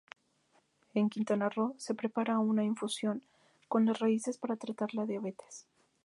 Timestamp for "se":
1.77-1.93